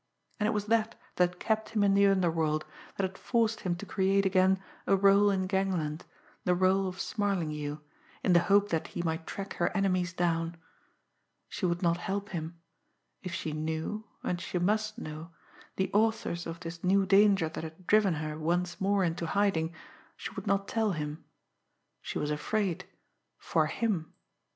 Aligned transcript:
And 0.39 0.47
it 0.47 0.51
was 0.51 0.65
that 0.65 0.95
that 1.17 1.39
kept 1.39 1.69
him 1.75 1.83
in 1.83 1.93
the 1.93 2.07
underworld, 2.07 2.65
that 2.97 3.03
had 3.03 3.19
forced 3.19 3.59
him 3.59 3.75
to 3.75 3.85
create 3.85 4.25
again 4.25 4.59
a 4.87 4.97
rôle 4.97 5.31
in 5.31 5.45
gangland, 5.45 6.05
the 6.43 6.55
rôle 6.55 6.87
of 6.87 6.99
Smarlinghue, 6.99 7.79
in 8.23 8.33
the 8.33 8.39
hope 8.39 8.69
that 8.69 8.87
he 8.97 9.03
might 9.03 9.27
track 9.27 9.53
her 9.57 9.69
enemies 9.77 10.11
down. 10.11 10.57
She 11.49 11.67
would 11.67 11.83
not 11.83 11.97
help 11.97 12.29
him. 12.29 12.59
If 13.21 13.35
she 13.35 13.53
knew, 13.53 14.07
and 14.23 14.41
she 14.41 14.57
must 14.57 14.97
know, 14.97 15.29
the 15.75 15.91
authors 15.93 16.47
of 16.47 16.61
this 16.61 16.83
new 16.83 17.05
danger 17.05 17.47
that 17.49 17.63
had 17.63 17.85
driven 17.85 18.15
her 18.15 18.39
once 18.39 18.81
more 18.81 19.03
into 19.03 19.27
hiding, 19.27 19.71
she 20.17 20.31
would 20.31 20.47
not 20.47 20.67
tell 20.67 20.93
him. 20.93 21.23
She 22.01 22.17
was 22.17 22.31
afraid 22.31 22.85
for 23.37 23.67
him. 23.67 24.11